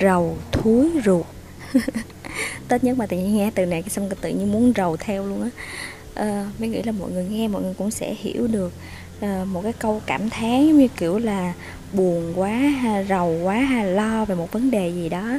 Rầu 0.00 0.36
thúi 0.52 0.90
ruột. 1.04 1.26
Tết 2.68 2.84
nhất 2.84 2.98
mà 2.98 3.06
tự 3.06 3.16
nhiên 3.16 3.36
nghe 3.36 3.50
từ 3.54 3.66
này 3.66 3.82
xong 3.88 4.08
tự 4.20 4.28
nhiên 4.28 4.52
muốn 4.52 4.72
rầu 4.76 4.96
theo 4.96 5.26
luôn 5.26 5.42
á. 5.42 5.48
À, 6.14 6.50
Mới 6.58 6.68
nghĩ 6.68 6.82
là 6.82 6.92
mọi 6.92 7.10
người 7.10 7.24
nghe 7.24 7.48
mọi 7.48 7.62
người 7.62 7.74
cũng 7.74 7.90
sẽ 7.90 8.14
hiểu 8.14 8.46
được 8.46 8.72
à, 9.20 9.44
Một 9.44 9.62
cái 9.62 9.72
câu 9.72 10.02
cảm 10.06 10.30
thán 10.30 10.66
giống 10.66 10.78
như 10.78 10.88
kiểu 10.96 11.18
là 11.18 11.52
buồn 11.92 12.32
quá 12.36 12.50
ha, 12.50 13.04
rầu 13.08 13.40
quá 13.42 13.54
ha, 13.54 13.82
lo 13.82 14.24
về 14.24 14.34
một 14.34 14.52
vấn 14.52 14.70
đề 14.70 14.88
gì 14.88 15.08
đó. 15.08 15.38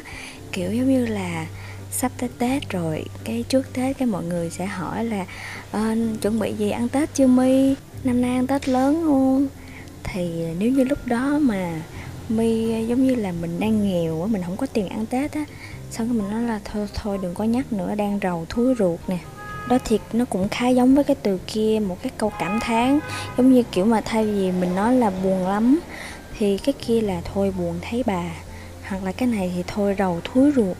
Kiểu 0.51 0.73
giống 0.73 0.89
như 0.89 1.05
là 1.05 1.45
sắp 1.91 2.11
tới 2.17 2.29
Tết 2.37 2.69
rồi 2.69 3.05
cái 3.23 3.43
trước 3.49 3.73
Tết 3.73 3.97
cái 3.97 4.07
mọi 4.07 4.23
người 4.23 4.49
sẽ 4.49 4.65
hỏi 4.65 5.05
là 5.05 5.25
à, 5.71 5.95
chuẩn 6.21 6.39
bị 6.39 6.53
gì 6.53 6.69
ăn 6.69 6.89
Tết 6.89 7.13
chưa 7.13 7.27
My? 7.27 7.75
Năm 8.03 8.21
nay 8.21 8.35
ăn 8.35 8.47
Tết 8.47 8.69
lớn 8.69 9.03
không? 9.05 9.47
Thì 10.03 10.45
nếu 10.59 10.71
như 10.71 10.83
lúc 10.83 10.99
đó 11.05 11.39
mà 11.41 11.81
mi, 12.29 12.86
giống 12.88 13.07
như 13.07 13.15
là 13.15 13.31
mình 13.31 13.59
đang 13.59 13.83
nghèo 13.83 14.21
á, 14.21 14.27
mình 14.27 14.41
không 14.45 14.57
có 14.57 14.67
tiền 14.74 14.88
ăn 14.88 15.05
tết 15.05 15.31
á. 15.31 15.45
Xong 15.91 16.07
cái 16.07 16.17
mình 16.17 16.31
nói 16.31 16.43
là 16.43 16.59
thôi 16.65 16.88
thôi 16.93 17.17
đừng 17.21 17.33
có 17.33 17.43
nhắc 17.43 17.74
nữa, 17.74 17.95
đang 17.95 18.19
rầu 18.24 18.45
thúi 18.50 18.75
ruột 18.79 19.00
nè. 19.07 19.17
Đó 19.69 19.77
thiệt, 19.86 20.01
nó 20.13 20.25
cũng 20.25 20.50
khá 20.50 20.67
giống 20.67 20.95
với 20.95 21.03
cái 21.03 21.15
từ 21.15 21.39
kia, 21.48 21.79
một 21.88 21.98
cái 22.01 22.12
câu 22.17 22.31
cảm 22.39 22.59
thán. 22.59 23.00
Giống 23.38 23.53
như 23.53 23.63
kiểu 23.71 23.86
mà 23.86 24.01
thay 24.01 24.25
vì 24.25 24.51
mình 24.51 24.75
nói 24.75 24.95
là 24.95 25.12
buồn 25.24 25.48
lắm, 25.48 25.79
thì 26.38 26.57
cái 26.57 26.74
kia 26.86 27.01
là 27.01 27.21
thôi 27.33 27.53
buồn 27.57 27.79
thấy 27.81 28.03
bà. 28.05 28.24
Hoặc 28.88 29.03
là 29.03 29.12
cái 29.12 29.27
này 29.27 29.51
thì 29.55 29.63
thôi 29.67 29.95
rầu 29.98 30.21
thúi 30.24 30.51
ruột. 30.55 30.77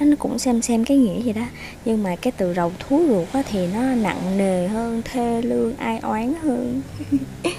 Nó 0.00 0.16
cũng 0.18 0.38
xem 0.38 0.62
xem 0.62 0.84
cái 0.84 0.96
nghĩa 0.96 1.22
gì 1.22 1.32
đó. 1.32 1.42
Nhưng 1.84 2.02
mà 2.02 2.16
cái 2.16 2.32
từ 2.36 2.54
rầu 2.54 2.72
thúi 2.78 3.06
ruột 3.08 3.28
á 3.32 3.42
thì 3.50 3.66
nó 3.66 3.80
nặng 3.82 4.38
nề 4.38 4.68
hơn, 4.68 5.02
thê 5.04 5.42
lương, 5.42 5.76
ai 5.76 5.98
oán 5.98 6.34
hơn. 6.42 6.82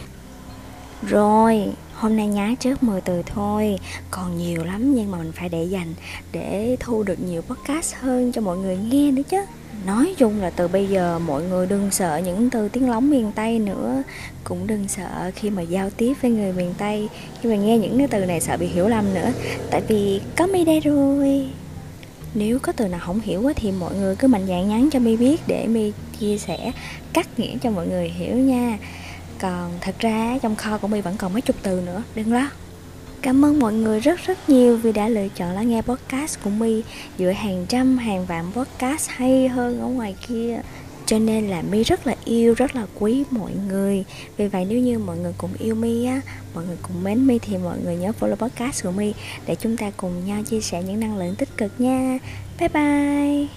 Rồi 1.07 1.67
hôm 1.95 2.17
nay 2.17 2.27
nhá, 2.27 2.53
trước 2.59 2.83
10 2.83 3.01
từ 3.01 3.21
thôi. 3.25 3.79
Còn 4.11 4.37
nhiều 4.37 4.63
lắm 4.63 4.95
nhưng 4.95 5.11
mà 5.11 5.17
mình 5.17 5.31
phải 5.31 5.49
để 5.49 5.63
dành 5.63 5.93
để 6.31 6.77
thu 6.79 7.03
được 7.03 7.19
nhiều 7.19 7.41
podcast 7.41 7.95
hơn 7.95 8.31
cho 8.31 8.41
mọi 8.41 8.57
người 8.57 8.77
nghe 8.77 9.11
nữa 9.11 9.21
chứ. 9.29 9.37
Nói 9.85 10.15
chung 10.17 10.41
là 10.41 10.49
từ 10.49 10.67
bây 10.67 10.87
giờ 10.87 11.19
mọi 11.19 11.43
người 11.43 11.67
đừng 11.67 11.91
sợ 11.91 12.21
những 12.25 12.49
từ 12.49 12.69
tiếng 12.69 12.89
lóng 12.89 13.09
miền 13.09 13.31
tây 13.35 13.59
nữa. 13.59 14.03
Cũng 14.43 14.67
đừng 14.67 14.87
sợ 14.87 15.31
khi 15.35 15.49
mà 15.49 15.61
giao 15.61 15.89
tiếp 15.89 16.13
với 16.21 16.31
người 16.31 16.53
miền 16.53 16.73
tây. 16.77 17.09
Khi 17.41 17.49
mà 17.49 17.55
nghe 17.55 17.77
những 17.77 17.97
cái 17.97 18.07
từ 18.07 18.25
này 18.25 18.41
sợ 18.41 18.57
bị 18.57 18.67
hiểu 18.67 18.87
lầm 18.87 19.13
nữa. 19.13 19.31
Tại 19.71 19.81
vì 19.87 20.21
có 20.37 20.47
mi 20.47 20.65
đây 20.65 20.79
rồi. 20.79 21.47
Nếu 22.33 22.59
có 22.59 22.71
từ 22.71 22.87
nào 22.87 22.99
không 23.03 23.19
hiểu 23.19 23.51
thì 23.55 23.71
mọi 23.71 23.95
người 23.95 24.15
cứ 24.15 24.27
mạnh 24.27 24.47
dạn 24.47 24.69
nhắn 24.69 24.89
cho 24.91 24.99
mi 24.99 25.17
biết 25.17 25.41
để 25.47 25.67
mi 25.67 25.91
chia 26.19 26.37
sẻ 26.37 26.71
cắt 27.13 27.39
nghĩa 27.39 27.57
cho 27.61 27.71
mọi 27.71 27.87
người 27.87 28.09
hiểu 28.09 28.37
nha 28.37 28.77
còn 29.43 29.71
thật 29.81 29.95
ra 29.99 30.37
trong 30.41 30.55
kho 30.55 30.77
của 30.77 30.87
mi 30.87 31.01
vẫn 31.01 31.17
còn 31.17 31.33
mấy 31.33 31.41
chục 31.41 31.55
từ 31.63 31.81
nữa 31.81 32.03
đừng 32.15 32.33
lo 32.33 32.49
Cảm 33.21 33.45
ơn 33.45 33.59
mọi 33.59 33.73
người 33.73 33.99
rất 33.99 34.19
rất 34.25 34.49
nhiều 34.49 34.77
vì 34.77 34.91
đã 34.91 35.09
lựa 35.09 35.27
chọn 35.35 35.51
lắng 35.51 35.69
nghe 35.69 35.81
podcast 35.81 36.39
của 36.43 36.49
My 36.49 36.83
giữa 37.17 37.31
hàng 37.31 37.65
trăm 37.69 37.97
hàng 37.97 38.25
vạn 38.25 38.51
podcast 38.53 39.09
hay 39.09 39.47
hơn 39.47 39.81
ở 39.81 39.87
ngoài 39.87 40.15
kia. 40.27 40.61
Cho 41.05 41.19
nên 41.19 41.47
là 41.47 41.61
My 41.61 41.83
rất 41.83 42.07
là 42.07 42.15
yêu, 42.25 42.53
rất 42.53 42.75
là 42.75 42.85
quý 42.99 43.23
mọi 43.31 43.51
người. 43.67 44.03
Vì 44.37 44.47
vậy 44.47 44.65
nếu 44.69 44.79
như 44.79 44.99
mọi 44.99 45.17
người 45.17 45.33
cùng 45.37 45.53
yêu 45.59 45.75
My 45.75 46.05
á, 46.05 46.21
mọi 46.55 46.65
người 46.65 46.77
cùng 46.81 47.03
mến 47.03 47.27
My 47.27 47.39
thì 47.39 47.57
mọi 47.57 47.77
người 47.83 47.95
nhớ 47.95 48.11
follow 48.19 48.35
podcast 48.35 48.83
của 48.83 48.91
My 48.91 49.13
để 49.47 49.55
chúng 49.55 49.77
ta 49.77 49.91
cùng 49.97 50.25
nhau 50.25 50.41
chia 50.43 50.61
sẻ 50.61 50.83
những 50.83 50.99
năng 50.99 51.17
lượng 51.17 51.35
tích 51.35 51.57
cực 51.57 51.71
nha. 51.81 52.17
Bye 52.59 52.69
bye. 52.69 53.47